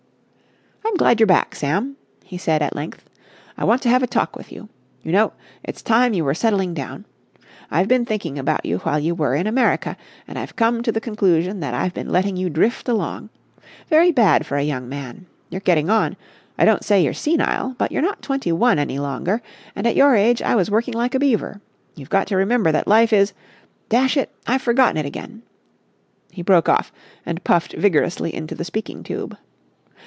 [0.83, 3.09] "I'm glad you're back, Sam," he said at length.
[3.57, 4.67] "I want to have a talk with you.
[5.01, 5.31] You know,
[5.63, 7.05] it's time you were settling down.
[7.71, 9.95] I've been thinking about you while you were in America
[10.27, 13.29] and I've come to the conclusion that I've been letting you drift along.
[13.87, 15.27] Very bad for a young man.
[15.49, 16.17] You're getting on.
[16.57, 19.41] I don't say you're senile, but you're not twenty one any longer,
[19.75, 21.61] and at your age I was working like a beaver.
[21.95, 24.29] You've got to remember that life is—dash it!
[24.45, 25.43] I've forgotten it again."
[26.31, 26.91] He broke off
[27.25, 29.37] and puffed vigorously into the speaking tube.